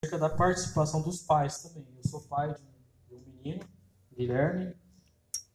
acerca 0.00 0.18
da 0.18 0.30
participação 0.30 1.02
dos 1.02 1.22
pais 1.22 1.62
também. 1.62 1.86
Eu 1.96 2.08
sou 2.08 2.20
pai 2.22 2.54
de 3.08 3.14
um 3.14 3.20
menino, 3.20 3.64
Guilherme, 4.16 4.76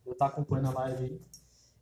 eu 0.05 0.12
estou 0.12 0.27
acompanhando 0.27 0.69
a 0.69 0.81
live 0.81 1.04
aí, 1.05 1.21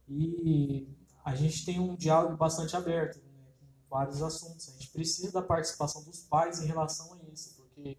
e 0.08 0.88
a 1.26 1.34
gente 1.34 1.66
tem 1.66 1.79
um 1.79 1.96
diálogo 1.96 2.38
bastante 2.38 2.76
aberto, 2.76 3.18
né, 3.18 3.32
com 3.60 3.89
vários 3.89 4.21
assuntos. 4.21 4.70
A 4.70 4.74
gente 4.74 4.89
precisa 4.89 5.32
da 5.32 5.42
participação 5.42 6.04
dos 6.04 6.21
pais 6.21 6.62
em 6.62 6.68
relação 6.68 7.13
a 7.13 7.34
isso, 7.34 7.55
porque 7.55 7.97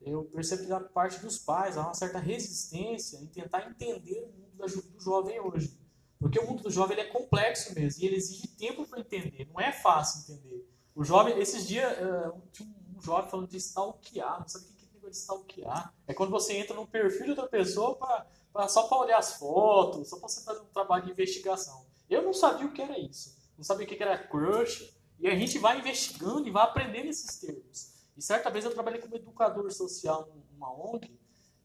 eu 0.00 0.24
percebo 0.24 0.62
que 0.62 0.68
da 0.68 0.80
parte 0.80 1.20
dos 1.20 1.38
pais 1.38 1.76
há 1.76 1.82
uma 1.82 1.94
certa 1.94 2.18
resistência 2.18 3.16
em 3.18 3.26
tentar 3.26 3.68
entender 3.68 4.24
o 4.24 4.32
mundo 4.32 4.82
do 4.92 5.00
jovem 5.00 5.38
hoje. 5.38 5.78
Porque 6.18 6.38
o 6.38 6.46
mundo 6.46 6.64
do 6.64 6.70
jovem 6.70 6.98
ele 6.98 7.08
é 7.08 7.12
complexo 7.12 7.74
mesmo 7.74 8.02
e 8.02 8.06
ele 8.06 8.16
exige 8.16 8.48
tempo 8.48 8.86
para 8.86 9.00
entender. 9.00 9.48
Não 9.52 9.60
é 9.60 9.72
fácil 9.72 10.34
entender. 10.34 10.68
O 10.94 11.04
jovem, 11.04 11.38
esses 11.38 11.66
dias, 11.66 11.92
uh, 11.92 12.42
tinha 12.52 12.68
um 12.68 12.79
jovem 13.00 13.30
falando 13.30 13.48
de 13.48 13.56
stalkear. 13.56 14.40
Não 14.40 14.48
sabe 14.48 14.64
o 14.64 14.68
que 14.68 14.84
é 14.84 14.94
negócio 14.94 15.10
de 15.10 15.16
stalkear? 15.16 15.94
É 16.06 16.14
quando 16.14 16.30
você 16.30 16.54
entra 16.54 16.74
no 16.74 16.86
perfil 16.86 17.24
de 17.24 17.30
outra 17.30 17.48
pessoa 17.48 17.96
pra, 17.96 18.26
pra 18.52 18.68
só 18.68 18.84
para 18.84 18.98
olhar 18.98 19.18
as 19.18 19.34
fotos, 19.34 20.08
só 20.08 20.18
para 20.18 20.28
você 20.28 20.42
fazer 20.42 20.60
um 20.60 20.66
trabalho 20.66 21.04
de 21.04 21.10
investigação. 21.12 21.86
Eu 22.08 22.22
não 22.22 22.32
sabia 22.32 22.66
o 22.66 22.72
que 22.72 22.82
era 22.82 22.98
isso. 22.98 23.36
Não 23.56 23.64
sabia 23.64 23.86
o 23.86 23.88
que 23.88 24.02
era 24.02 24.18
crush. 24.18 24.92
E 25.18 25.28
a 25.28 25.34
gente 25.34 25.58
vai 25.58 25.78
investigando 25.78 26.48
e 26.48 26.50
vai 26.50 26.64
aprendendo 26.64 27.08
esses 27.08 27.38
termos. 27.38 27.92
E 28.16 28.22
certa 28.22 28.50
vez 28.50 28.64
eu 28.64 28.72
trabalhei 28.72 29.00
como 29.00 29.16
educador 29.16 29.70
social 29.70 30.28
numa 30.52 30.72
ONG, 30.72 31.18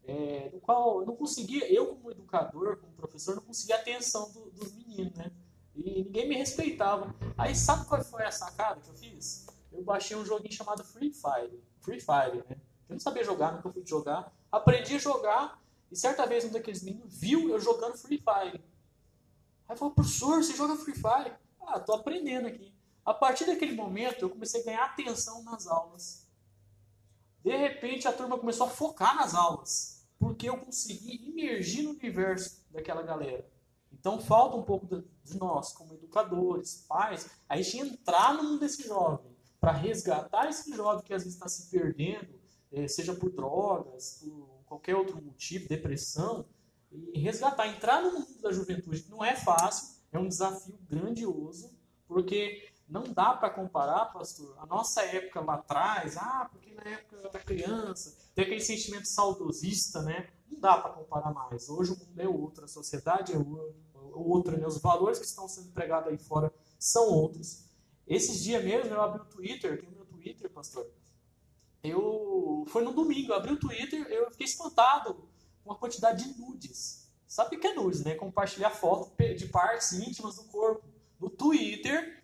é, 0.07 0.49
no 0.53 0.59
qual 0.59 0.99
eu 0.99 1.05
não 1.05 1.15
conseguia, 1.15 1.71
eu 1.73 1.87
como 1.87 2.11
educador, 2.11 2.77
como 2.77 2.93
professor, 2.93 3.35
não 3.35 3.41
conseguia 3.41 3.77
a 3.77 3.79
atenção 3.79 4.31
do, 4.31 4.51
dos 4.51 4.73
meninos, 4.73 5.15
né? 5.15 5.31
E 5.73 6.03
ninguém 6.03 6.29
me 6.29 6.35
respeitava. 6.35 7.13
Aí 7.37 7.55
sabe 7.55 7.85
qual 7.85 8.03
foi 8.03 8.23
a 8.23 8.31
sacada 8.31 8.79
que 8.81 8.89
eu 8.89 8.93
fiz? 8.93 9.45
Eu 9.75 9.83
baixei 9.83 10.15
um 10.15 10.25
joguinho 10.25 10.53
chamado 10.53 10.83
Free 10.83 11.13
Fire. 11.13 11.61
Free 11.81 11.99
Fire, 11.99 12.43
né? 12.49 12.57
Eu 12.87 12.93
não 12.93 12.99
sabia 12.99 13.23
jogar, 13.23 13.51
nunca 13.51 13.69
fui 13.69 13.85
jogar. 13.85 14.33
Aprendi 14.51 14.95
a 14.95 14.99
jogar 14.99 15.61
e 15.91 15.95
certa 15.95 16.25
vez 16.25 16.45
um 16.45 16.51
daqueles 16.51 16.81
meninos 16.81 17.19
viu 17.19 17.49
eu 17.49 17.59
jogando 17.59 17.97
Free 17.97 18.17
Fire. 18.17 18.63
Aí 19.67 19.75
falou, 19.75 19.93
professor, 19.93 20.43
você 20.43 20.55
joga 20.55 20.75
Free 20.75 20.95
Fire? 20.95 21.33
Ah, 21.61 21.79
tô 21.79 21.93
aprendendo 21.93 22.47
aqui. 22.47 22.73
A 23.03 23.13
partir 23.13 23.45
daquele 23.45 23.75
momento 23.75 24.23
eu 24.23 24.29
comecei 24.29 24.61
a 24.61 24.65
ganhar 24.65 24.85
atenção 24.85 25.43
nas 25.43 25.67
aulas. 25.67 26.27
De 27.43 27.55
repente 27.55 28.07
a 28.07 28.13
turma 28.13 28.39
começou 28.39 28.65
a 28.65 28.69
focar 28.69 29.15
nas 29.15 29.35
aulas, 29.35 30.07
porque 30.17 30.49
eu 30.49 30.57
consegui 30.57 31.27
imergir 31.27 31.83
no 31.83 31.91
universo 31.91 32.63
daquela 32.71 33.03
galera. 33.03 33.47
Então 33.91 34.19
falta 34.19 34.57
um 34.57 34.63
pouco 34.63 34.87
de 35.23 35.37
nós, 35.37 35.71
como 35.73 35.93
educadores, 35.93 36.85
pais, 36.87 37.29
a 37.47 37.57
gente 37.57 37.79
entrar 37.79 38.33
no 38.33 38.43
mundo 38.43 38.59
desse 38.59 38.87
jovem, 38.87 39.34
para 39.65 39.71
resgatar 39.71 40.47
esse 40.47 40.71
jovem 40.75 41.03
que 41.03 41.11
às 41.11 41.23
vezes 41.23 41.33
está 41.33 41.49
se 41.49 41.71
perdendo, 41.71 42.39
eh, 42.71 42.87
seja 42.87 43.15
por 43.15 43.31
drogas, 43.31 44.21
por 44.23 44.63
qualquer 44.67 44.95
outro 44.95 45.19
motivo, 45.19 45.67
depressão, 45.67 46.45
e 46.91 47.19
resgatar, 47.19 47.67
entrar 47.69 47.99
no 48.03 48.11
mundo 48.11 48.41
da 48.43 48.51
juventude, 48.51 49.07
não 49.09 49.25
é 49.25 49.35
fácil, 49.35 49.95
é 50.11 50.19
um 50.19 50.27
desafio 50.27 50.77
grandioso, 50.87 51.75
porque 52.07 52.71
não 52.87 53.05
dá 53.05 53.33
para 53.33 53.49
comparar, 53.49 54.05
pastor, 54.13 54.55
a 54.59 54.67
nossa 54.67 55.01
época 55.01 55.41
lá 55.41 55.55
atrás, 55.55 56.15
ah, 56.15 56.47
porque 56.51 56.71
na 56.71 56.83
época 56.83 57.27
da 57.29 57.39
criança, 57.39 58.15
tem 58.35 58.45
aquele 58.45 58.61
sentimento 58.61 59.07
saudosista, 59.07 60.03
né? 60.03 60.29
Não 60.47 60.59
dá 60.59 60.77
para 60.77 60.91
comparar 60.91 61.33
mais. 61.33 61.67
Hoje 61.69 61.93
o 61.93 61.97
mundo 61.97 62.19
é 62.19 62.27
outro, 62.27 62.65
a 62.65 62.67
sociedade 62.67 63.33
é 63.33 63.37
outra, 64.13 64.57
né? 64.57 64.67
os 64.67 64.77
valores 64.77 65.17
que 65.17 65.25
estão 65.25 65.47
sendo 65.47 65.71
pregados 65.71 66.09
aí 66.09 66.19
fora 66.19 66.53
são 66.77 67.09
outros. 67.09 67.65
Esses 68.07 68.43
dias 68.43 68.63
mesmo 68.63 68.93
eu 68.93 69.01
abri 69.01 69.21
o 69.21 69.25
Twitter, 69.25 69.79
tem 69.79 69.89
o 69.89 69.91
meu 69.91 70.05
Twitter, 70.05 70.49
pastor. 70.49 70.89
Eu 71.83 72.65
foi 72.67 72.83
no 72.83 72.93
domingo, 72.93 73.31
eu 73.31 73.35
abri 73.35 73.53
o 73.53 73.59
Twitter, 73.59 74.05
eu 74.07 74.29
fiquei 74.31 74.45
espantado 74.45 75.27
com 75.63 75.71
a 75.71 75.77
quantidade 75.77 76.23
de 76.23 76.39
nudes. 76.39 77.11
Sabe 77.27 77.55
o 77.55 77.59
que 77.59 77.67
é 77.67 77.73
nudes, 77.73 78.03
né? 78.03 78.15
Compartilhar 78.15 78.69
foto 78.69 79.11
de 79.35 79.47
partes 79.47 79.93
íntimas 79.93 80.35
do 80.35 80.45
corpo. 80.45 80.87
No 81.19 81.29
Twitter, 81.29 82.23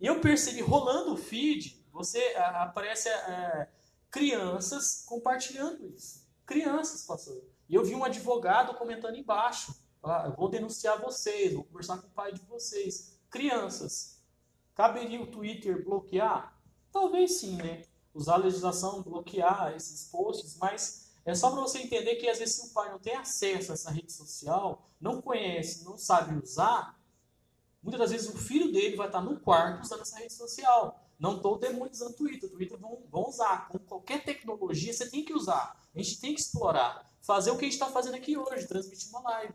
e 0.00 0.06
eu 0.06 0.20
percebi, 0.20 0.60
rolando 0.60 1.12
o 1.12 1.16
feed, 1.16 1.84
você 1.92 2.20
aparece 2.36 3.08
é, 3.08 3.68
crianças 4.10 5.04
compartilhando 5.06 5.86
isso. 5.86 6.26
Crianças, 6.46 7.04
pastor. 7.04 7.42
E 7.68 7.74
eu 7.74 7.84
vi 7.84 7.94
um 7.94 8.04
advogado 8.04 8.76
comentando 8.78 9.16
embaixo. 9.16 9.74
Ah, 10.02 10.28
vou 10.30 10.48
denunciar 10.48 11.00
vocês, 11.00 11.52
vou 11.52 11.64
conversar 11.64 11.98
com 11.98 12.06
o 12.06 12.10
pai 12.10 12.32
de 12.32 12.40
vocês. 12.42 13.18
Crianças. 13.28 14.17
Caberia 14.78 15.20
o 15.20 15.26
Twitter 15.26 15.84
bloquear? 15.84 16.56
Talvez 16.92 17.40
sim, 17.40 17.56
né? 17.56 17.82
Usar 18.14 18.34
a 18.34 18.38
legislação, 18.38 19.02
bloquear 19.02 19.74
esses 19.76 20.08
posts, 20.08 20.56
mas 20.56 21.10
é 21.24 21.34
só 21.34 21.50
para 21.50 21.60
você 21.60 21.80
entender 21.80 22.14
que 22.14 22.28
às 22.28 22.38
vezes 22.38 22.54
se 22.54 22.70
o 22.70 22.72
pai 22.72 22.90
não 22.90 22.98
tem 22.98 23.14
acesso 23.16 23.72
a 23.72 23.74
essa 23.74 23.90
rede 23.90 24.12
social, 24.12 24.88
não 25.00 25.20
conhece, 25.20 25.84
não 25.84 25.98
sabe 25.98 26.40
usar, 26.40 26.98
Muitas 27.82 28.00
das 28.00 28.10
vezes 28.10 28.28
o 28.28 28.36
filho 28.36 28.72
dele 28.72 28.96
vai 28.96 29.06
estar 29.06 29.20
no 29.20 29.38
quarto 29.40 29.82
usando 29.82 30.02
essa 30.02 30.18
rede 30.18 30.32
social. 30.32 31.00
Não 31.18 31.36
estou 31.36 31.58
demonizando 31.58 32.10
o 32.10 32.14
Twitter. 32.14 32.48
O 32.48 32.52
Twitter 32.52 32.78
vão, 32.78 32.98
vão 33.10 33.28
usar. 33.28 33.68
Com 33.68 33.78
qualquer 33.78 34.24
tecnologia, 34.24 34.92
você 34.92 35.08
tem 35.08 35.24
que 35.24 35.32
usar. 35.32 35.80
A 35.94 35.98
gente 35.98 36.20
tem 36.20 36.34
que 36.34 36.40
explorar. 36.40 37.08
Fazer 37.22 37.50
o 37.50 37.56
que 37.56 37.64
a 37.64 37.68
gente 37.68 37.74
está 37.74 37.86
fazendo 37.86 38.14
aqui 38.14 38.36
hoje, 38.36 38.66
transmitir 38.66 39.08
uma 39.10 39.20
live. 39.20 39.54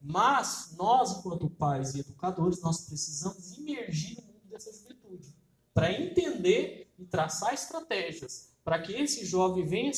Mas 0.00 0.74
nós, 0.76 1.18
enquanto 1.18 1.50
pais 1.50 1.94
e 1.94 2.00
educadores, 2.00 2.60
nós 2.62 2.86
precisamos 2.86 3.56
imergir 3.56 4.18
dessa 4.56 4.72
juventude. 4.72 5.34
Para 5.72 5.92
entender 5.92 6.90
e 6.98 7.04
traçar 7.04 7.54
estratégias 7.54 8.52
para 8.64 8.80
que 8.80 8.92
esse 8.92 9.24
jovem 9.24 9.64
venha 9.64 9.92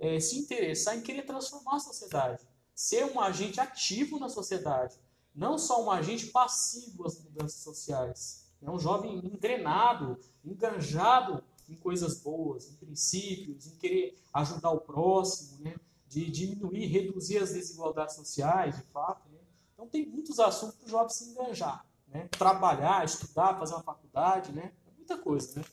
é, 0.00 0.18
se 0.18 0.38
interessar 0.38 0.96
em 0.96 1.02
querer 1.02 1.22
transformar 1.22 1.76
a 1.76 1.80
sociedade. 1.80 2.42
Ser 2.74 3.04
um 3.04 3.20
agente 3.20 3.60
ativo 3.60 4.18
na 4.18 4.28
sociedade 4.28 4.98
não 5.38 5.56
só 5.56 5.84
um 5.84 5.90
agente 5.90 6.26
passivo 6.26 7.06
às 7.06 7.22
mudanças 7.22 7.60
sociais. 7.60 8.50
É 8.60 8.68
um 8.68 8.78
jovem 8.78 9.24
engrenado, 9.24 10.18
enganjado 10.44 11.44
em 11.68 11.76
coisas 11.76 12.20
boas, 12.20 12.68
em 12.68 12.74
princípios, 12.74 13.68
em 13.68 13.76
querer 13.76 14.18
ajudar 14.34 14.70
o 14.70 14.80
próximo, 14.80 15.58
né? 15.60 15.76
de 16.08 16.28
diminuir, 16.28 16.86
reduzir 16.86 17.38
as 17.38 17.52
desigualdades 17.52 18.16
sociais, 18.16 18.76
de 18.76 18.82
fato. 18.84 19.28
Né? 19.28 19.38
Então 19.74 19.86
tem 19.86 20.06
muitos 20.06 20.40
assuntos 20.40 20.74
para 20.76 20.86
o 20.86 20.90
jovem 20.90 21.10
se 21.10 21.24
enganjar. 21.30 21.86
Né? 22.12 22.28
Trabalhar, 22.30 23.04
estudar, 23.04 23.58
fazer 23.58 23.74
uma 23.74 23.82
faculdade, 23.82 24.52
né? 24.52 24.72
É 24.86 24.96
muita 24.96 25.18
coisa. 25.18 25.60
Né? 25.60 25.64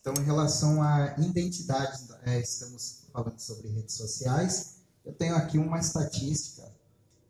Então, 0.00 0.14
em 0.18 0.24
relação 0.24 0.82
à 0.82 1.14
identidade, 1.18 2.08
é, 2.24 2.40
estamos 2.40 3.06
falando 3.12 3.38
sobre 3.38 3.68
redes 3.68 3.94
sociais. 3.94 4.82
Eu 5.04 5.12
tenho 5.12 5.34
aqui 5.36 5.58
uma 5.58 5.78
estatística 5.78 6.72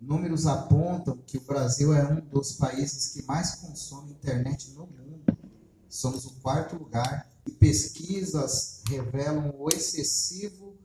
Números 0.03 0.49
apontam 0.49 1.17
que 1.25 1.39
o 1.39 1.43
Brasil 1.43 1.95
é 1.95 2.05
um 2.05 2.21
dos 2.21 2.55
países 2.55 3.13
que 3.13 3.25
mais 3.25 3.55
consome 3.55 4.11
internet 4.11 4.73
no 4.73 4.85
mundo. 4.85 5.39
Somos 5.89 6.25
o 6.25 6.33
quarto 6.41 6.75
lugar 6.75 7.31
e 7.47 7.53
pesquisas 7.53 8.83
revelam 8.89 9.55
o 9.57 9.69
excessivo 9.69 10.77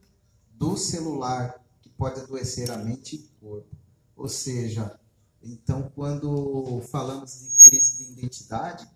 do 0.52 0.78
celular 0.78 1.60
que 1.82 1.90
pode 1.90 2.20
adoecer 2.20 2.70
a 2.70 2.78
mente 2.78 3.16
e 3.16 3.20
o 3.20 3.28
corpo. 3.42 3.76
Ou 4.16 4.30
seja, 4.30 5.00
então 5.44 5.90
quando 5.96 6.82
falamos 6.90 7.40
de 7.40 7.70
crise 7.70 8.06
de 8.06 8.12
identidade, 8.12 8.88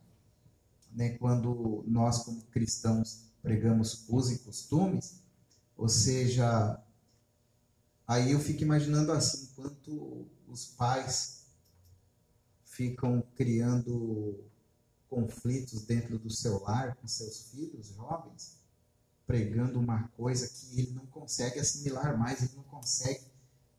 né, 0.91 1.17
quando 1.17 1.83
nós 1.87 2.23
como 2.23 2.41
cristãos 2.43 3.23
pregamos 3.41 4.05
usos 4.09 4.31
e 4.33 4.39
costumes, 4.39 5.21
ou 5.77 5.87
seja, 5.87 6.79
Aí 8.11 8.33
eu 8.33 8.41
fico 8.41 8.61
imaginando 8.61 9.13
assim, 9.13 9.47
quanto 9.55 10.27
os 10.45 10.65
pais 10.65 11.45
ficam 12.65 13.23
criando 13.37 14.43
conflitos 15.09 15.83
dentro 15.83 16.19
do 16.19 16.29
seu 16.29 16.61
lar 16.61 16.97
com 16.97 17.07
seus 17.07 17.49
filhos 17.51 17.87
jovens, 17.87 18.57
pregando 19.25 19.79
uma 19.79 20.09
coisa 20.17 20.45
que 20.49 20.77
ele 20.77 20.91
não 20.91 21.05
consegue 21.05 21.57
assimilar 21.57 22.17
mais, 22.17 22.41
ele 22.41 22.51
não 22.57 22.63
consegue 22.63 23.27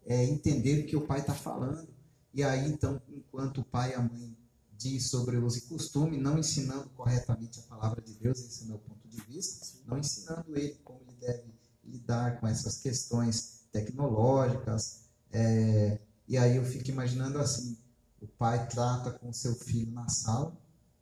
é, 0.06 0.24
entender 0.24 0.80
o 0.80 0.86
que 0.86 0.96
o 0.96 1.06
pai 1.06 1.20
está 1.20 1.34
falando. 1.34 1.86
E 2.34 2.42
aí, 2.42 2.68
então, 2.68 3.00
enquanto 3.08 3.60
o 3.60 3.64
pai 3.64 3.90
e 3.90 3.94
a 3.94 4.00
mãe 4.00 4.36
diz 4.76 5.08
sobre 5.08 5.36
uso 5.36 5.58
e 5.58 5.60
costume, 5.62 6.18
não 6.18 6.38
ensinando 6.38 6.88
corretamente 6.90 7.60
a 7.60 7.62
palavra 7.62 8.00
de 8.00 8.14
Deus, 8.14 8.40
esse 8.40 8.62
é 8.62 8.64
o 8.64 8.68
meu 8.68 8.78
ponto 8.78 9.06
de 9.08 9.20
vista, 9.22 9.66
não 9.86 9.98
ensinando 9.98 10.56
ele 10.56 10.74
como 10.82 11.00
ele 11.06 11.16
deve 11.20 11.44
lidar 11.84 12.40
com 12.40 12.46
essas 12.46 12.78
questões 12.78 13.66
tecnológicas. 13.70 15.02
É, 15.30 16.00
e 16.26 16.36
aí 16.36 16.56
eu 16.56 16.64
fico 16.64 16.88
imaginando 16.90 17.38
assim: 17.38 17.76
o 18.20 18.26
pai 18.26 18.66
trata 18.68 19.12
com 19.12 19.32
seu 19.32 19.54
filho 19.54 19.92
na 19.92 20.08
sala, 20.08 20.56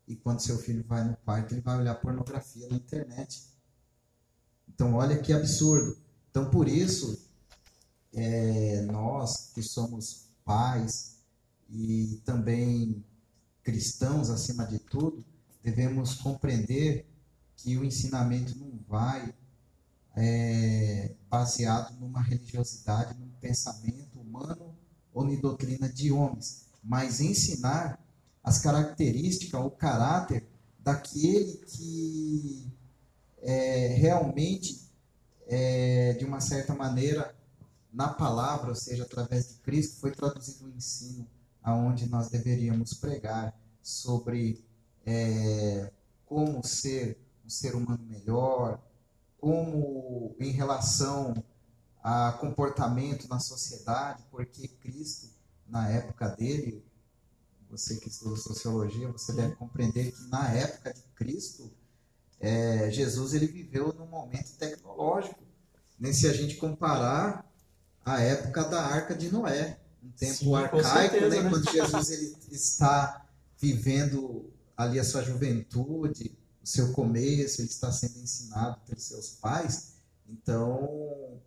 e 0.06 0.16
quando 0.16 0.40
seu 0.40 0.58
filho 0.58 0.84
vai 0.86 1.04
no 1.04 1.16
quarto, 1.18 1.52
ele 1.52 1.60
vai 1.60 1.78
olhar 1.78 1.94
pornografia 1.94 2.68
na 2.68 2.76
internet. 2.76 3.48
Então, 4.68 4.94
olha 4.94 5.18
que 5.18 5.32
absurdo. 5.32 5.96
Então, 6.30 6.50
por 6.50 6.66
isso, 6.66 7.28
é, 8.12 8.82
nós 8.82 9.52
que 9.54 9.62
somos 9.62 10.28
pais 10.44 11.19
e 11.70 12.20
também 12.24 13.04
cristãos 13.62 14.30
acima 14.30 14.66
de 14.66 14.78
tudo, 14.78 15.24
devemos 15.62 16.14
compreender 16.14 17.06
que 17.56 17.76
o 17.76 17.84
ensinamento 17.84 18.58
não 18.58 18.72
vai 18.88 19.34
é, 20.16 21.14
baseado 21.28 21.98
numa 22.00 22.22
religiosidade, 22.22 23.18
num 23.18 23.30
pensamento 23.40 24.18
humano 24.18 24.74
ou 25.12 25.28
em 25.28 25.40
doutrina 25.40 25.88
de 25.88 26.10
homens, 26.10 26.66
mas 26.82 27.20
ensinar 27.20 27.98
as 28.42 28.58
características, 28.58 29.60
o 29.60 29.70
caráter 29.70 30.48
daquele 30.78 31.58
que 31.66 32.66
é, 33.42 33.88
realmente, 33.98 34.88
é, 35.46 36.14
de 36.14 36.24
uma 36.24 36.40
certa 36.40 36.74
maneira, 36.74 37.34
na 37.92 38.08
palavra, 38.08 38.70
ou 38.70 38.74
seja, 38.74 39.02
através 39.02 39.48
de 39.48 39.54
Cristo, 39.56 40.00
foi 40.00 40.12
traduzido 40.12 40.66
o 40.66 40.70
ensino 40.70 41.26
aonde 41.62 42.08
nós 42.08 42.28
deveríamos 42.28 42.94
pregar 42.94 43.58
sobre 43.82 44.64
é, 45.04 45.90
como 46.26 46.64
ser 46.64 47.18
um 47.44 47.48
ser 47.48 47.74
humano 47.74 48.04
melhor, 48.04 48.80
como 49.38 50.36
em 50.38 50.50
relação 50.50 51.42
a 52.02 52.32
comportamento 52.32 53.28
na 53.28 53.38
sociedade, 53.38 54.24
porque 54.30 54.68
Cristo, 54.68 55.28
na 55.66 55.88
época 55.88 56.28
dele, 56.28 56.84
você 57.70 57.96
que 57.96 58.08
estuda 58.08 58.36
sociologia, 58.36 59.08
você 59.08 59.32
deve 59.32 59.54
compreender 59.54 60.12
que 60.12 60.28
na 60.28 60.52
época 60.52 60.92
de 60.92 61.02
Cristo, 61.14 61.70
é, 62.40 62.90
Jesus 62.90 63.34
ele 63.34 63.46
viveu 63.46 63.92
num 63.92 64.06
momento 64.06 64.56
tecnológico. 64.56 65.40
Nem 65.98 66.12
se 66.12 66.26
a 66.26 66.32
gente 66.32 66.56
comparar 66.56 67.44
a 68.04 68.20
época 68.20 68.64
da 68.64 68.80
Arca 68.80 69.14
de 69.14 69.30
Noé, 69.30 69.78
um 70.02 70.10
tempo 70.12 70.34
Sim, 70.34 70.54
arcaico, 70.54 70.82
certeza, 71.18 71.42
né? 71.42 71.50
quando 71.50 71.70
Jesus 71.70 72.10
ele 72.10 72.36
está 72.50 73.26
vivendo 73.58 74.50
ali 74.76 74.98
a 74.98 75.04
sua 75.04 75.22
juventude, 75.22 76.36
o 76.62 76.66
seu 76.66 76.92
começo, 76.92 77.60
ele 77.60 77.68
está 77.68 77.92
sendo 77.92 78.18
ensinado 78.18 78.80
pelos 78.86 79.04
seus 79.04 79.30
pais. 79.30 79.94
Então, 80.26 81.40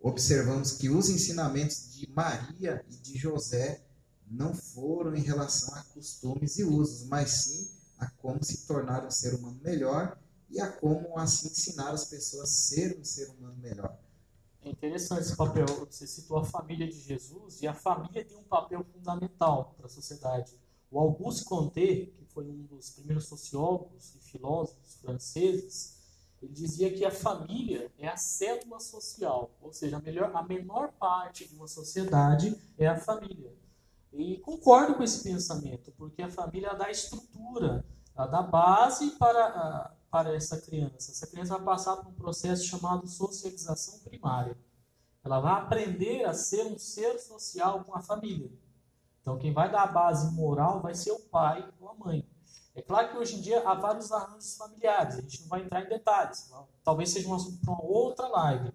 observamos 0.00 0.72
que 0.72 0.88
os 0.88 1.08
ensinamentos 1.08 1.94
de 1.94 2.08
Maria 2.10 2.84
e 2.90 2.96
de 2.96 3.16
José 3.16 3.82
não 4.30 4.54
foram 4.54 5.14
em 5.14 5.22
relação 5.22 5.74
a 5.74 5.82
costumes 5.84 6.58
e 6.58 6.64
usos, 6.64 7.06
mas 7.08 7.30
sim 7.30 7.70
a 7.98 8.08
como 8.10 8.42
se 8.44 8.66
tornar 8.66 9.04
um 9.04 9.10
ser 9.10 9.34
humano 9.34 9.58
melhor 9.62 10.18
e 10.50 10.60
a 10.60 10.70
como 10.70 11.18
assim 11.18 11.48
ensinar 11.48 11.90
as 11.90 12.04
pessoas 12.04 12.50
a 12.50 12.52
ser 12.52 12.98
um 12.98 13.04
ser 13.04 13.28
humano 13.30 13.56
melhor. 13.56 13.98
É 14.62 14.70
interessante 14.70 15.20
esse 15.20 15.36
papel. 15.36 15.66
Você 15.66 16.06
citou 16.06 16.38
a 16.38 16.44
família 16.44 16.86
de 16.86 16.98
Jesus 17.00 17.62
e 17.62 17.66
a 17.66 17.74
família 17.74 18.24
tem 18.24 18.36
um 18.36 18.44
papel 18.44 18.84
fundamental 18.84 19.74
para 19.76 19.86
a 19.86 19.88
sociedade. 19.90 20.58
O 20.90 20.98
Auguste 20.98 21.44
Comte, 21.44 22.12
que 22.16 22.24
foi 22.26 22.48
um 22.48 22.64
dos 22.64 22.90
primeiros 22.90 23.26
sociólogos 23.26 24.14
e 24.14 24.20
filósofos 24.20 24.96
franceses, 24.96 25.98
ele 26.40 26.52
dizia 26.52 26.92
que 26.92 27.04
a 27.04 27.10
família 27.10 27.90
é 27.98 28.08
a 28.08 28.16
célula 28.16 28.78
social, 28.78 29.50
ou 29.60 29.72
seja, 29.72 29.96
a, 29.96 30.00
melhor, 30.00 30.30
a 30.34 30.42
menor 30.42 30.92
parte 30.92 31.48
de 31.48 31.54
uma 31.54 31.66
sociedade 31.66 32.56
é 32.78 32.86
a 32.86 32.96
família. 32.96 33.52
E 34.12 34.38
concordo 34.38 34.94
com 34.94 35.02
esse 35.02 35.22
pensamento, 35.22 35.92
porque 35.92 36.22
a 36.22 36.30
família 36.30 36.74
dá 36.74 36.90
estrutura, 36.90 37.84
dá 38.14 38.42
base 38.42 39.10
para, 39.12 39.94
para 40.10 40.34
essa 40.34 40.60
criança. 40.60 41.12
Essa 41.12 41.26
criança 41.26 41.56
vai 41.56 41.64
passar 41.64 41.96
por 41.96 42.08
um 42.08 42.14
processo 42.14 42.64
chamado 42.64 43.06
socialização 43.06 43.98
primária. 44.00 44.56
Ela 45.24 45.40
vai 45.40 45.52
aprender 45.52 46.24
a 46.24 46.32
ser 46.32 46.64
um 46.66 46.78
ser 46.78 47.18
social 47.18 47.84
com 47.84 47.94
a 47.94 48.00
família. 48.00 48.50
Então, 49.20 49.38
quem 49.38 49.52
vai 49.52 49.70
dar 49.70 49.82
a 49.82 49.86
base 49.86 50.32
moral 50.34 50.80
vai 50.80 50.94
ser 50.94 51.12
o 51.12 51.20
pai 51.20 51.68
ou 51.80 51.88
a 51.90 51.94
mãe. 51.94 52.26
É 52.74 52.80
claro 52.80 53.10
que 53.10 53.18
hoje 53.18 53.36
em 53.36 53.40
dia 53.40 53.68
há 53.68 53.74
vários 53.74 54.12
arranjos 54.12 54.56
familiares, 54.56 55.16
a 55.16 55.20
gente 55.20 55.42
não 55.42 55.48
vai 55.48 55.62
entrar 55.62 55.84
em 55.84 55.88
detalhes, 55.88 56.50
talvez 56.84 57.10
seja 57.10 57.28
um 57.28 57.34
assunto 57.34 57.60
para 57.60 57.74
uma 57.74 57.84
outra 57.84 58.28
live. 58.28 58.72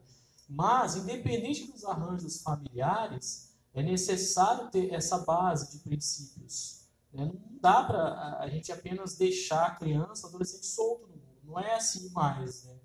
Mas, 0.47 0.97
independente 0.97 1.71
dos 1.71 1.85
arranjos 1.85 2.41
familiares, 2.41 3.55
é 3.73 3.81
necessário 3.81 4.69
ter 4.69 4.93
essa 4.93 5.19
base 5.19 5.71
de 5.71 5.83
princípios. 5.83 6.83
Né? 7.13 7.25
Não 7.25 7.57
dá 7.59 7.83
para 7.83 8.39
a 8.39 8.47
gente 8.49 8.71
apenas 8.71 9.15
deixar 9.15 9.65
a 9.65 9.75
criança, 9.75 10.27
adolescente 10.27 10.65
solto. 10.65 11.12
Não 11.53 11.59
é 11.59 11.75
assim 11.75 12.09
mais. 12.09 12.63
Né? 12.63 12.75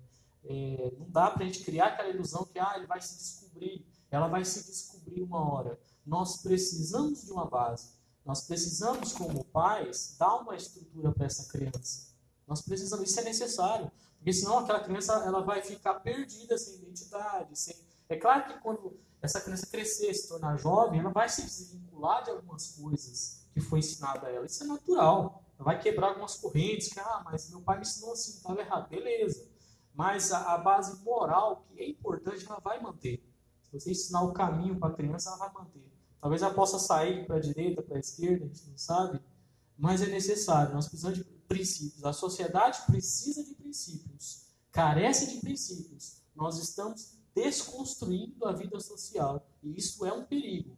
É, 0.45 0.93
não 0.97 1.09
dá 1.09 1.31
para 1.31 1.43
a 1.43 1.45
gente 1.45 1.63
criar 1.63 1.87
aquela 1.87 2.09
ilusão 2.09 2.45
que 2.45 2.59
ah, 2.59 2.73
ele 2.75 2.85
vai 2.85 3.01
se 3.01 3.17
descobrir, 3.17 3.85
ela 4.11 4.27
vai 4.27 4.45
se 4.45 4.63
descobrir 4.65 5.23
uma 5.23 5.51
hora. 5.51 5.79
Nós 6.05 6.41
precisamos 6.41 7.23
de 7.23 7.31
uma 7.31 7.45
base. 7.45 7.97
Nós 8.23 8.41
precisamos, 8.41 9.13
como 9.13 9.43
pais, 9.45 10.15
dar 10.19 10.35
uma 10.37 10.55
estrutura 10.55 11.11
para 11.11 11.25
essa 11.25 11.51
criança. 11.51 12.09
Nós 12.47 12.61
precisamos, 12.61 13.09
isso 13.09 13.19
é 13.19 13.23
necessário. 13.23 13.91
Porque 14.17 14.33
senão 14.33 14.59
aquela 14.59 14.81
criança 14.81 15.13
ela 15.25 15.41
vai 15.41 15.61
ficar 15.61 15.95
perdida, 15.95 16.57
sem 16.57 16.75
identidade. 16.75 17.57
Sem... 17.57 17.75
É 18.07 18.15
claro 18.17 18.45
que 18.47 18.59
quando 18.61 18.99
essa 19.21 19.41
criança 19.41 19.65
crescer, 19.65 20.13
se 20.13 20.27
tornar 20.27 20.57
jovem, 20.57 20.99
ela 20.99 21.09
vai 21.09 21.27
se 21.27 21.41
desvincular 21.41 22.23
de 22.23 22.31
algumas 22.31 22.75
coisas 22.75 23.45
que 23.53 23.61
foi 23.61 23.79
ensinada 23.79 24.27
a 24.27 24.31
ela. 24.31 24.45
Isso 24.45 24.63
é 24.63 24.67
natural. 24.67 25.43
Vai 25.63 25.79
quebrar 25.79 26.09
algumas 26.09 26.37
correntes, 26.37 26.87
que, 26.87 26.99
ah, 26.99 27.21
mas 27.25 27.49
meu 27.49 27.61
pai 27.61 27.77
me 27.77 27.81
ensinou 27.81 28.13
assim, 28.13 28.31
estava 28.31 28.61
errado. 28.61 28.89
Beleza. 28.89 29.47
Mas 29.93 30.31
a, 30.31 30.53
a, 30.53 30.57
base 30.57 31.03
moral, 31.03 31.65
que 31.67 31.81
é 31.81 31.89
importante, 31.89 32.45
ela 32.45 32.59
vai 32.59 32.81
manter. 32.81 33.21
Se 33.63 33.77
você 33.77 33.91
ensinar 33.91 34.23
o 34.23 34.31
caminho 34.31 34.79
para 34.79 34.93
a 34.93 34.95
criança, 34.95 35.29
ela 35.29 35.37
vai 35.37 35.53
manter. 35.53 35.83
Talvez 36.21 36.41
ela 36.41 36.53
possa 36.53 36.79
sair 36.79 37.25
para 37.27 37.35
a 37.35 37.39
direita, 37.39 37.81
para 37.81 37.97
a 37.97 37.99
esquerda, 37.99 38.45
a 38.45 38.47
gente 38.47 38.69
não 38.69 38.77
sabe. 38.77 39.19
Mas 39.77 40.01
é 40.01 40.07
necessário. 40.07 40.73
Nós 40.73 40.87
precisamos 40.87 41.17
de 41.17 41.23
princípios. 41.23 42.05
A 42.05 42.13
sociedade 42.13 42.81
precisa 42.85 43.43
de 43.43 43.53
princípios. 43.55 44.45
Carece 44.71 45.33
de 45.33 45.41
princípios. 45.41 46.21
Nós 46.33 46.57
estamos 46.57 47.17
desconstruindo 47.35 48.45
a 48.45 48.53
vida 48.53 48.79
social. 48.79 49.45
E 49.61 49.77
isso 49.77 50.05
é 50.05 50.13
um 50.13 50.23
perigo. 50.23 50.77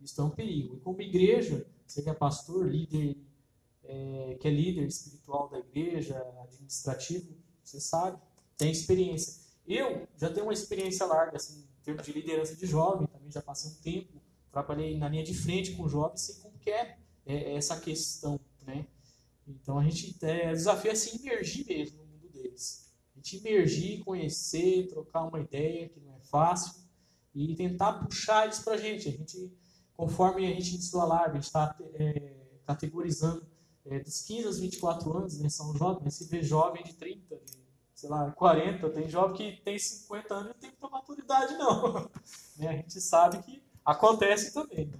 Isso 0.00 0.20
é 0.20 0.24
um 0.24 0.30
perigo. 0.30 0.76
E 0.76 0.80
como 0.80 1.00
igreja, 1.00 1.66
você 1.86 2.02
que 2.02 2.10
é 2.10 2.14
pastor, 2.14 2.68
líder, 2.68 3.16
é, 3.90 4.36
que 4.40 4.46
é 4.46 4.50
líder 4.50 4.86
espiritual 4.86 5.48
da 5.48 5.58
igreja, 5.58 6.16
administrativo, 6.44 7.34
você 7.62 7.80
sabe, 7.80 8.18
tem 8.56 8.70
experiência. 8.70 9.40
Eu 9.66 10.06
já 10.16 10.30
tenho 10.30 10.46
uma 10.46 10.52
experiência 10.52 11.06
larga, 11.06 11.36
assim, 11.36 11.60
em 11.60 11.84
termos 11.84 12.04
de 12.04 12.12
liderança 12.12 12.54
de 12.54 12.66
jovem, 12.66 13.06
também 13.06 13.30
já 13.30 13.42
passei 13.42 13.70
um 13.70 13.74
tempo, 13.74 14.20
trabalhei 14.50 14.96
na 14.96 15.08
linha 15.08 15.24
de 15.24 15.34
frente 15.34 15.72
com 15.72 15.88
jovens, 15.88 16.20
sei 16.22 16.34
como 16.36 16.58
que 16.58 16.70
é, 16.70 16.98
é 17.26 17.56
essa 17.56 17.78
questão, 17.80 18.38
né? 18.66 18.86
Então 19.46 19.78
a 19.78 19.84
gente, 19.84 20.16
é, 20.24 20.50
o 20.50 20.54
desafio 20.54 20.90
é 20.90 20.94
se 20.94 21.16
imergir 21.16 21.66
mesmo 21.66 21.98
no 21.98 22.06
mundo 22.06 22.28
deles 22.28 22.90
gente 23.20 23.36
imergir, 23.36 24.02
conhecer, 24.04 24.88
trocar 24.88 25.24
uma 25.24 25.40
ideia, 25.40 25.88
que 25.88 26.00
não 26.00 26.14
é 26.14 26.20
fácil, 26.20 26.82
e 27.34 27.54
tentar 27.54 27.92
puxar 28.04 28.44
eles 28.44 28.58
para 28.60 28.74
a 28.74 28.76
gente. 28.76 29.08
A 29.08 29.12
gente, 29.12 29.52
conforme 29.94 30.46
a 30.46 30.54
gente 30.54 30.74
iniciou 30.74 31.02
a 31.02 31.06
live, 31.06 31.30
a 31.30 31.34
gente 31.34 31.44
está 31.44 31.76
é, 31.94 32.36
categorizando 32.66 33.46
é, 33.86 34.00
dos 34.00 34.22
15 34.22 34.46
aos 34.46 34.58
24 34.58 35.16
anos, 35.16 35.38
né, 35.38 35.48
são 35.48 35.74
jovens, 35.76 36.14
se 36.14 36.24
vê 36.26 36.42
jovem 36.42 36.82
de 36.82 36.94
30, 36.94 37.36
de, 37.36 37.64
sei 37.94 38.08
lá, 38.08 38.30
40, 38.32 38.90
tem 38.90 39.08
jovem 39.08 39.36
que 39.36 39.62
tem 39.62 39.78
50 39.78 40.34
anos 40.34 40.46
e 40.46 40.52
não 40.52 40.60
tem 40.60 40.70
muita 40.70 40.88
maturidade, 40.88 41.54
não. 41.54 42.10
né, 42.58 42.68
a 42.68 42.72
gente 42.72 43.00
sabe 43.00 43.42
que 43.42 43.62
acontece 43.84 44.52
também. 44.52 44.86
Né? 44.86 44.98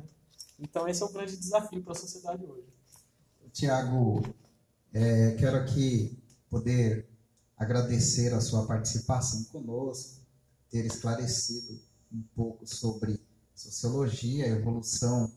Então, 0.58 0.88
esse 0.88 1.02
é 1.02 1.06
o 1.06 1.12
grande 1.12 1.37
desafio 1.37 1.82
para 1.82 1.92
a 1.92 1.96
sociedade 1.96 2.44
hoje. 2.44 2.68
Tiago, 3.52 4.22
é, 4.92 5.32
quero 5.32 5.56
aqui 5.56 6.16
poder 6.49 7.08
agradecer 7.56 8.32
a 8.32 8.40
sua 8.40 8.66
participação 8.66 9.44
conosco, 9.44 10.20
ter 10.70 10.87
esclarecido 10.87 11.80
um 12.12 12.22
pouco 12.34 12.66
sobre 12.66 13.20
sociologia, 13.54 14.46
evolução 14.46 15.30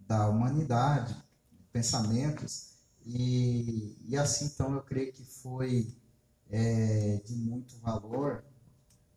da 0.00 0.28
humanidade, 0.28 1.16
pensamentos, 1.72 2.71
e, 3.04 3.96
e 4.08 4.16
assim 4.16 4.46
então 4.46 4.74
eu 4.74 4.82
creio 4.82 5.12
que 5.12 5.24
foi 5.24 5.94
é, 6.50 7.20
de 7.24 7.34
muito 7.34 7.78
valor 7.78 8.44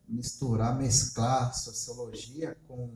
misturar, 0.08 0.76
mesclar 0.76 1.54
sociologia 1.54 2.56
com, 2.66 2.90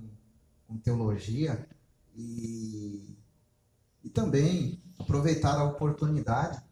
com 0.66 0.78
teologia 0.78 1.68
e, 2.14 3.16
e 4.02 4.08
também 4.08 4.82
aproveitar 4.98 5.58
a 5.58 5.64
oportunidade. 5.64 6.62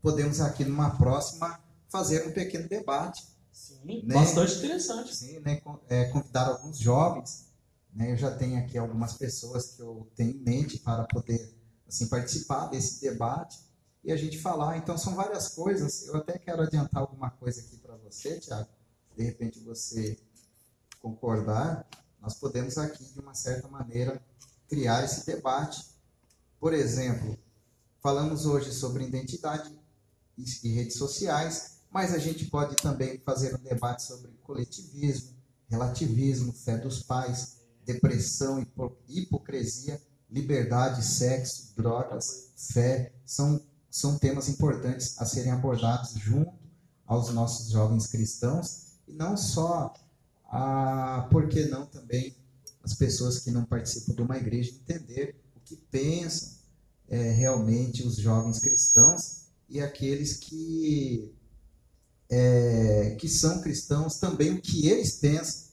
Podemos 0.00 0.40
aqui 0.40 0.64
numa 0.64 0.90
próxima 0.96 1.60
fazer 1.88 2.26
um 2.26 2.32
pequeno 2.32 2.68
debate. 2.68 3.24
Sim, 3.52 4.02
né? 4.04 4.14
bastante 4.14 4.56
interessante. 4.56 5.14
Sim, 5.14 5.40
né? 5.40 5.60
É, 5.88 6.06
convidar 6.06 6.48
alguns 6.48 6.78
jovens. 6.78 7.48
Né? 7.94 8.12
Eu 8.12 8.16
já 8.16 8.34
tenho 8.34 8.58
aqui 8.58 8.76
algumas 8.76 9.14
pessoas 9.14 9.76
que 9.76 9.82
eu 9.82 10.10
tenho 10.16 10.30
em 10.30 10.38
mente 10.38 10.78
para 10.78 11.04
poder 11.04 11.54
assim, 11.92 12.06
participar 12.08 12.66
desse 12.66 13.00
debate 13.00 13.58
e 14.02 14.10
a 14.12 14.16
gente 14.16 14.38
falar. 14.38 14.76
Então, 14.78 14.96
são 14.96 15.14
várias 15.14 15.48
coisas. 15.48 16.06
Eu 16.06 16.16
até 16.16 16.38
quero 16.38 16.62
adiantar 16.62 17.02
alguma 17.02 17.30
coisa 17.30 17.60
aqui 17.60 17.76
para 17.76 17.96
você, 17.96 18.38
Tiago. 18.38 18.68
De 19.16 19.24
repente 19.24 19.60
você 19.60 20.18
concordar, 21.00 21.86
nós 22.20 22.34
podemos 22.34 22.78
aqui, 22.78 23.04
de 23.04 23.20
uma 23.20 23.34
certa 23.34 23.68
maneira, 23.68 24.22
criar 24.68 25.04
esse 25.04 25.26
debate. 25.26 25.84
Por 26.58 26.72
exemplo, 26.72 27.38
falamos 28.00 28.46
hoje 28.46 28.72
sobre 28.72 29.04
identidade 29.04 29.78
e 30.36 30.68
redes 30.70 30.96
sociais 30.96 31.72
mas 31.92 32.14
a 32.14 32.18
gente 32.18 32.46
pode 32.46 32.74
também 32.76 33.18
fazer 33.18 33.54
um 33.54 33.62
debate 33.62 34.02
sobre 34.02 34.30
coletivismo, 34.42 35.36
relativismo, 35.68 36.52
fé 36.52 36.78
dos 36.78 37.02
pais, 37.02 37.58
depressão, 37.84 38.66
hipocrisia, 39.06 40.00
liberdade, 40.32 41.04
sexo, 41.04 41.74
drogas, 41.76 42.52
fé, 42.56 43.12
são, 43.24 43.60
são 43.90 44.18
temas 44.18 44.48
importantes 44.48 45.20
a 45.20 45.26
serem 45.26 45.52
abordados 45.52 46.14
junto 46.14 46.52
aos 47.06 47.30
nossos 47.30 47.70
jovens 47.70 48.06
cristãos, 48.06 48.94
e 49.06 49.12
não 49.12 49.36
só, 49.36 49.92
a, 50.46 51.28
por 51.30 51.48
que 51.48 51.66
não 51.66 51.84
também, 51.84 52.34
as 52.82 52.94
pessoas 52.94 53.40
que 53.40 53.50
não 53.50 53.64
participam 53.64 54.14
de 54.14 54.22
uma 54.22 54.38
igreja 54.38 54.70
entender 54.70 55.36
o 55.54 55.60
que 55.60 55.76
pensam 55.76 56.56
é, 57.08 57.30
realmente 57.30 58.02
os 58.02 58.16
jovens 58.16 58.58
cristãos 58.58 59.42
e 59.68 59.80
aqueles 59.80 60.36
que, 60.38 61.34
é, 62.30 63.16
que 63.20 63.28
são 63.28 63.60
cristãos 63.60 64.16
também, 64.16 64.54
o 64.54 64.60
que 64.60 64.88
eles 64.88 65.12
pensam. 65.16 65.70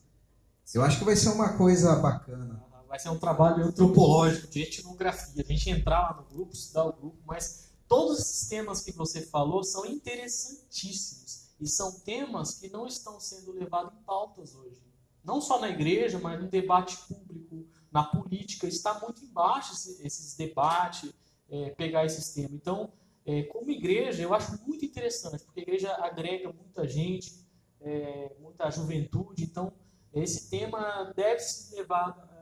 Eu 0.74 0.84
acho 0.84 1.00
que 1.00 1.06
vai 1.06 1.16
ser 1.16 1.30
uma 1.30 1.54
coisa 1.54 1.96
bacana 1.96 2.69
vai 2.89 2.98
ser 2.98 3.10
um 3.10 3.19
trabalho 3.19 3.63
antropológico, 3.63 4.48
de 4.48 4.63
etnografia, 4.63 5.43
a 5.43 5.48
gente 5.48 5.69
entrar 5.69 6.01
lá 6.01 6.17
no 6.17 6.24
grupo, 6.24 6.53
estudar 6.53 6.86
o 6.86 6.93
grupo, 6.93 7.19
mas 7.24 7.69
todos 7.88 8.19
esses 8.19 8.50
temas 8.50 8.81
que 8.81 8.91
você 8.91 9.22
falou 9.22 9.63
são 9.63 9.86
interessantíssimos 9.86 11.51
e 11.62 11.67
são 11.67 12.00
temas 12.00 12.55
que 12.55 12.67
não 12.67 12.88
estão 12.88 13.19
sendo 13.19 13.51
levados 13.51 13.93
em 13.93 14.03
pautas 14.03 14.55
hoje. 14.55 14.81
Não 15.24 15.39
só 15.39 15.60
na 15.60 15.69
igreja, 15.69 16.17
mas 16.17 16.41
no 16.41 16.50
debate 16.50 16.98
público, 17.08 17.67
na 17.91 18.03
política, 18.03 18.67
está 18.67 19.00
muito 19.00 19.24
embaixo 19.24 19.74
esses 20.01 20.36
debates, 20.36 21.13
é, 21.48 21.69
pegar 21.72 22.05
esses 22.05 22.34
temas. 22.34 22.53
Então, 22.53 22.91
é, 23.24 23.43
como 23.43 23.69
igreja, 23.69 24.24
eu 24.24 24.34
acho 24.34 24.60
muito 24.65 24.84
interessante, 24.84 25.43
porque 25.43 25.60
a 25.60 25.63
igreja 25.63 25.93
agrega 25.93 26.51
muita 26.51 26.88
gente, 26.88 27.46
é, 27.81 28.36
muita 28.39 28.72
juventude, 28.72 29.43
então 29.43 29.72
esse 30.12 30.50
tema 30.50 31.13
deve 31.15 31.39
ser 31.39 31.75
levado 31.75 32.38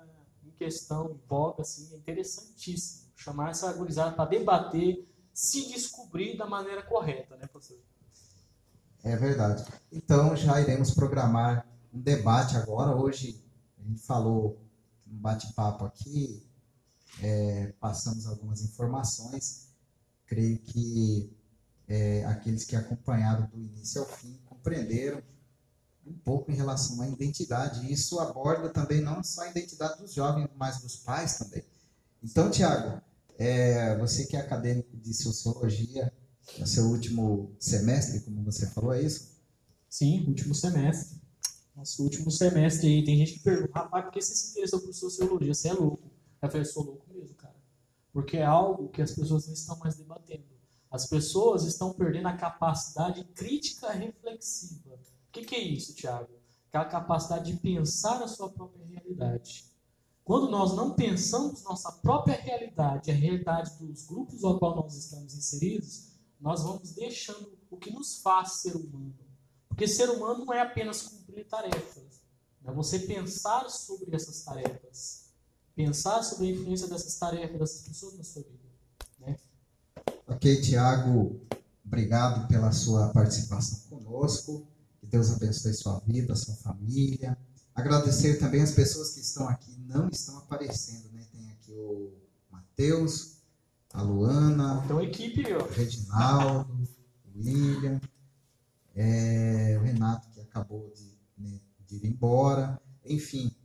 questão, 0.58 1.12
em 1.12 1.28
voga, 1.28 1.62
assim, 1.62 1.94
é 1.94 1.98
interessantíssimo. 1.98 3.08
Chamar 3.16 3.52
essa 3.52 3.72
gurizada 3.74 4.16
para 4.16 4.30
debater, 4.30 5.08
se 5.34 5.68
descobrir 5.68 6.38
da 6.38 6.46
maneira 6.46 6.84
correta, 6.84 7.36
né, 7.36 7.48
professor? 7.48 7.80
É 9.04 9.16
verdade. 9.16 9.66
Então, 9.92 10.36
já 10.36 10.60
iremos 10.60 10.92
programar 10.94 11.66
um 11.94 12.00
debate 12.00 12.58
agora. 12.58 12.96
Hoje, 12.96 13.42
a 13.80 13.88
gente 13.88 14.02
falou 14.02 14.62
um 15.08 15.18
bate-papo 15.18 15.86
aqui, 15.86 16.46
é, 17.22 17.74
passamos 17.80 18.28
algumas 18.28 18.62
informações. 18.64 19.70
Creio 20.26 20.60
que 20.60 21.32
é, 21.88 22.26
aqueles 22.26 22.66
que 22.66 22.76
acompanharam 22.76 23.48
do 23.48 23.58
início 23.58 24.02
ao 24.02 24.08
fim 24.08 24.38
compreenderam 24.46 25.22
um 26.08 26.18
pouco 26.20 26.52
em 26.52 26.56
relação 26.56 27.02
à 27.02 27.08
identidade. 27.08 27.92
Isso 27.92 28.20
aborda 28.20 28.70
também 28.70 29.02
não 29.02 29.24
só 29.24 29.42
a 29.42 29.50
identidade 29.50 30.02
dos 30.02 30.14
jovens, 30.14 30.48
mas 30.56 30.82
dos 30.82 30.96
pais 30.98 31.38
também. 31.38 31.64
Então, 32.24 32.50
Tiago, 32.50 33.02
é, 33.38 33.98
você 33.98 34.26
que 34.26 34.36
é 34.36 34.40
acadêmico 34.40 34.96
de 34.98 35.14
sociologia, 35.14 36.12
é 36.60 36.66
seu 36.66 36.86
último 36.86 37.56
semestre, 37.60 38.22
como 38.22 38.44
você 38.44 38.68
falou, 38.68 38.94
é 38.94 39.02
isso? 39.02 39.36
Sim, 39.90 40.26
último 40.28 40.56
semestre. 40.56 41.22
Nosso 41.76 42.04
último 42.04 42.32
semestre 42.32 42.88
aí. 42.88 43.06
Tem 43.06 43.18
gente 43.18 43.34
que 43.34 43.40
pergunta, 43.40 43.72
rapaz, 43.74 44.06
por 44.06 44.14
que 44.14 44.22
você 44.22 44.34
se 44.34 44.52
interessou 44.52 44.80
por 44.80 44.94
sociologia? 44.94 45.54
Você 45.54 45.70
é 45.70 45.74
louco. 45.74 46.10
Eu 46.42 46.50
falei, 46.50 46.66
sou 46.66 46.84
louco 46.84 47.06
mesmo, 47.14 47.36
cara. 47.36 47.56
Porque 48.12 48.38
é 48.38 48.46
algo 48.46 48.90
que 48.90 49.02
as 49.02 49.12
pessoas 49.12 49.46
não 49.46 49.54
estão 49.54 49.78
mais 49.78 49.96
debatendo. 49.96 50.44
As 50.90 51.06
pessoas 51.06 51.66
estão 51.66 51.94
perdendo 51.94 52.30
a 52.30 52.38
capacidade 52.38 53.24
crítica 53.36 53.92
reflexiva 53.92 54.98
que, 55.38 55.46
que 55.46 55.56
é 55.56 55.64
isso, 55.64 55.96
Tiago? 55.96 56.30
Aquela 56.70 56.86
capacidade 56.86 57.52
de 57.52 57.60
pensar 57.60 58.22
a 58.22 58.28
sua 58.28 58.50
própria 58.50 58.86
realidade. 58.86 59.66
Quando 60.24 60.50
nós 60.50 60.76
não 60.76 60.94
pensamos 60.94 61.64
nossa 61.64 61.92
própria 61.92 62.36
realidade, 62.36 63.10
a 63.10 63.14
realidade 63.14 63.78
dos 63.80 64.06
grupos 64.06 64.44
ao 64.44 64.60
qual 64.60 64.76
nós 64.76 64.96
estamos 64.96 65.34
inseridos, 65.34 66.10
nós 66.40 66.64
vamos 66.64 66.92
deixando 66.92 67.58
o 67.70 67.78
que 67.78 67.92
nos 67.92 68.22
faz 68.22 68.54
ser 68.62 68.76
humano. 68.76 69.16
Porque 69.70 69.88
ser 69.88 70.10
humano 70.10 70.46
não 70.46 70.54
é 70.54 70.62
apenas 70.62 71.04
cumprir 71.04 71.48
tarefas. 71.48 72.22
É 72.66 72.72
você 72.72 73.00
pensar 73.00 73.70
sobre 73.70 74.14
essas 74.14 74.44
tarefas. 74.44 75.28
Pensar 75.74 76.22
sobre 76.24 76.48
a 76.48 76.52
influência 76.52 76.88
dessas 76.88 77.18
tarefas, 77.18 77.60
dessas 77.60 77.88
pessoas 77.88 78.18
na 78.18 78.24
sua 78.24 78.44
vida. 78.44 78.68
Né? 79.20 79.38
Ok, 80.28 80.62
Tiago. 80.62 81.40
Obrigado 81.86 82.48
pela 82.50 82.74
sua 82.74 83.10
participação 83.10 83.80
conosco. 83.90 84.68
Que 85.08 85.12
Deus 85.12 85.32
abençoe 85.32 85.74
sua 85.74 86.00
vida, 86.06 86.36
sua 86.36 86.54
família. 86.56 87.38
Agradecer 87.74 88.40
também 88.40 88.62
as 88.62 88.72
pessoas 88.72 89.12
que 89.12 89.22
estão 89.22 89.48
aqui, 89.48 89.74
não 89.88 90.10
estão 90.10 90.38
aparecendo, 90.38 91.10
né? 91.14 91.26
Tem 91.32 91.50
aqui 91.52 91.72
o 91.72 92.12
Matheus, 92.52 93.38
a 93.94 94.02
Luana, 94.02 94.82
então, 94.84 95.02
equipe, 95.02 95.46
ó. 95.54 95.64
o 95.64 95.70
Reginaldo, 95.70 96.90
o 97.26 97.40
William, 97.40 98.02
é, 98.94 99.78
o 99.80 99.84
Renato 99.84 100.30
que 100.32 100.42
acabou 100.42 100.92
de, 100.94 101.18
né, 101.38 101.62
de 101.88 101.96
ir 101.96 102.06
embora. 102.08 102.78
Enfim, 103.06 103.56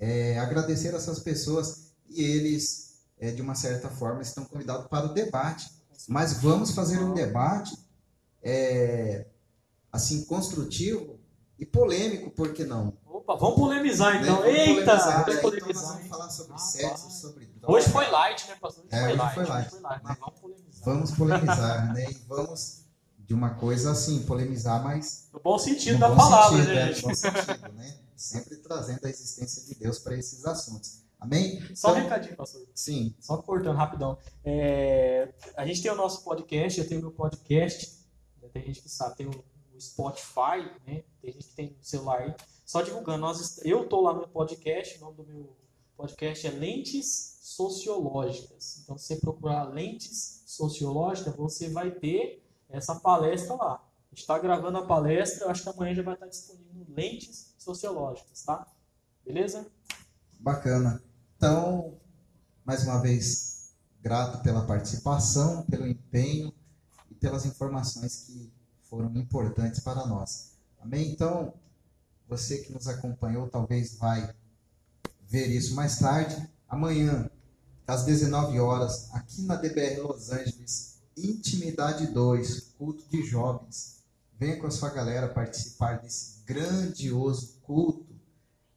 é, 0.00 0.36
agradecer 0.40 0.92
essas 0.94 1.20
pessoas 1.20 1.92
e 2.10 2.20
eles, 2.22 3.04
é, 3.20 3.30
de 3.30 3.40
uma 3.40 3.54
certa 3.54 3.88
forma, 3.88 4.20
estão 4.20 4.44
convidados 4.44 4.88
para 4.88 5.06
o 5.06 5.14
debate. 5.14 5.70
Mas 6.08 6.32
vamos 6.42 6.72
fazer 6.72 6.98
um 6.98 7.14
debate 7.14 7.78
é, 8.42 9.26
assim 9.92 10.24
construtivo 10.24 11.18
e 11.58 11.66
polêmico, 11.66 12.30
por 12.30 12.52
que 12.52 12.64
não? 12.64 12.96
Opa, 13.04 13.34
vamos 13.34 13.56
polemizar 13.56 14.14
né? 14.14 14.22
então. 14.22 14.40
Né? 14.40 14.46
Vamos 14.46 14.58
Eita, 14.58 14.84
polemizar. 14.84 15.24
Vamos 15.24 15.40
polemizar. 15.40 15.68
Então 15.68 15.82
nós 15.82 15.92
vamos 15.92 16.08
falar 16.08 16.30
sobre 16.30 16.52
ah, 16.54 16.58
sexo, 16.58 17.10
sobre 17.10 17.46
droga. 17.46 17.74
Hoje 17.74 17.88
foi 17.90 18.10
light, 18.10 18.48
né, 18.48 18.56
pastor? 18.60 18.84
Hoje, 18.84 18.94
é, 18.94 19.00
foi, 19.00 19.08
hoje 19.08 19.18
light, 19.18 19.34
foi 19.34 19.44
light. 19.44 19.70
Foi 19.70 19.80
light, 19.80 20.02
mas 20.04 20.18
vamos 20.18 20.40
polemizar. 20.40 20.84
Vamos 20.84 21.10
polemizar, 21.10 21.94
né? 21.94 22.10
E 22.10 22.14
vamos 22.28 22.84
de 23.18 23.34
uma 23.34 23.50
coisa 23.54 23.90
assim, 23.90 24.22
polemizar, 24.22 24.82
mas 24.82 25.28
no 25.32 25.40
bom 25.40 25.58
sentido 25.58 25.94
no 25.94 26.00
da 26.00 26.08
bom 26.08 26.16
palavra, 26.16 26.56
sentido, 26.56 26.74
né, 26.74 26.90
é, 26.90 26.94
no 26.94 27.02
bom 27.02 27.14
sentido, 27.14 27.72
né? 27.74 27.98
Sempre 28.16 28.56
trazendo 28.56 29.04
a 29.04 29.10
existência 29.10 29.62
de 29.64 29.74
Deus 29.74 29.98
para 29.98 30.16
esses 30.16 30.46
assuntos. 30.46 31.02
Amém? 31.20 31.60
Só 31.74 31.90
então, 31.90 32.00
um 32.00 32.04
recadinho, 32.04 32.36
pastor. 32.36 32.62
Sim. 32.74 33.14
Só 33.20 33.36
cortando 33.38 33.76
rapidão. 33.76 34.16
É, 34.44 35.34
a 35.56 35.66
gente 35.66 35.82
tem 35.82 35.90
o 35.90 35.94
nosso 35.94 36.22
podcast, 36.22 36.80
eu 36.80 36.88
tenho 36.88 37.00
o 37.00 37.04
meu 37.04 37.12
podcast. 37.12 37.98
Tem 38.52 38.62
gente 38.64 38.80
que 38.80 38.88
sabe, 38.88 39.16
tem 39.16 39.26
o 39.26 39.44
Spotify, 39.80 40.70
né? 40.86 41.04
Tem 41.20 41.32
gente 41.32 41.46
que 41.48 41.54
tem 41.54 41.76
celular 41.80 42.20
aí. 42.20 42.34
Só 42.64 42.82
divulgando, 42.82 43.18
nós, 43.18 43.60
eu 43.64 43.84
estou 43.84 44.02
lá 44.02 44.12
no 44.12 44.28
podcast, 44.28 44.98
o 44.98 45.00
nome 45.00 45.16
do 45.16 45.24
meu 45.24 45.56
podcast 45.96 46.46
é 46.46 46.50
Lentes 46.50 47.38
Sociológicas. 47.40 48.80
Então, 48.82 48.96
se 48.98 49.06
você 49.06 49.16
procurar 49.16 49.64
Lentes 49.64 50.42
Sociológicas, 50.46 51.34
você 51.34 51.70
vai 51.70 51.90
ter 51.90 52.44
essa 52.68 52.94
palestra 52.94 53.54
lá. 53.54 53.74
A 53.74 54.14
gente 54.14 54.20
está 54.20 54.38
gravando 54.38 54.78
a 54.78 54.86
palestra, 54.86 55.46
eu 55.46 55.50
acho 55.50 55.62
que 55.62 55.68
amanhã 55.68 55.94
já 55.94 56.02
vai 56.02 56.14
estar 56.14 56.26
disponível 56.26 56.86
Lentes 56.88 57.54
Sociológicas, 57.58 58.42
tá? 58.42 58.66
Beleza? 59.24 59.66
Bacana. 60.38 61.02
Então, 61.36 61.98
mais 62.64 62.84
uma 62.84 63.00
vez, 63.00 63.74
grato 64.00 64.42
pela 64.42 64.66
participação, 64.66 65.64
pelo 65.66 65.86
empenho 65.86 66.52
e 67.10 67.14
pelas 67.14 67.44
informações 67.44 68.24
que 68.26 68.52
foram 68.88 69.14
importantes 69.16 69.80
para 69.80 70.06
nós. 70.06 70.52
Amém? 70.80 71.10
Então, 71.10 71.52
você 72.28 72.58
que 72.58 72.72
nos 72.72 72.86
acompanhou 72.86 73.48
talvez 73.48 73.96
vai 73.96 74.34
ver 75.28 75.46
isso 75.48 75.74
mais 75.74 75.98
tarde. 75.98 76.48
Amanhã, 76.68 77.30
às 77.86 78.04
19 78.04 78.58
horas, 78.60 79.08
aqui 79.12 79.42
na 79.42 79.56
DBR 79.56 80.00
Los 80.00 80.30
Angeles, 80.30 80.98
Intimidade 81.16 82.06
2, 82.08 82.74
culto 82.78 83.04
de 83.08 83.22
jovens. 83.22 83.98
Venha 84.38 84.58
com 84.58 84.66
a 84.66 84.70
sua 84.70 84.90
galera 84.90 85.28
participar 85.28 86.00
desse 86.00 86.42
grandioso 86.46 87.58
culto. 87.62 88.06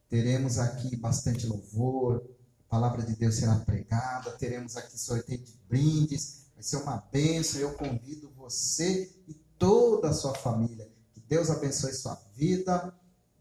Teremos 0.09 0.57
aqui 0.57 0.95
bastante 0.95 1.45
louvor, 1.45 2.23
a 2.67 2.69
palavra 2.69 3.03
de 3.03 3.15
Deus 3.15 3.35
será 3.35 3.55
pregada, 3.57 4.31
teremos 4.31 4.75
aqui 4.75 4.97
sorteio 4.99 5.39
de 5.39 5.53
brindes, 5.69 6.47
vai 6.53 6.63
ser 6.63 6.77
uma 6.77 6.97
bênção. 7.11 7.61
Eu 7.61 7.73
convido 7.73 8.31
você 8.35 9.11
e 9.27 9.33
toda 9.61 10.09
a 10.09 10.13
sua 10.13 10.33
família. 10.33 10.89
Que 11.13 11.19
Deus 11.19 11.51
abençoe 11.51 11.93
sua 11.93 12.15
vida 12.35 12.91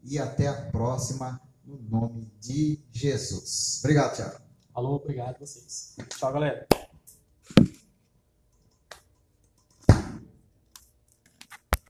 e 0.03 0.19
até 0.19 0.47
a 0.47 0.69
próxima, 0.69 1.41
no 1.65 1.79
nome 1.89 2.31
de 2.39 2.79
Jesus. 2.91 3.81
Obrigado, 3.83 4.15
Tiago. 4.15 4.39
Alô, 4.75 4.95
obrigado 4.97 5.37
a 5.37 5.39
vocês. 5.39 5.95
Tchau, 6.09 6.31
galera. 6.31 6.67